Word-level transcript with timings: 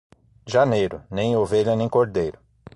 Janeiro, 0.47 1.03
nem 1.11 1.35
ovelha 1.37 1.75
nem 1.75 1.87
cordeiro. 1.87 2.39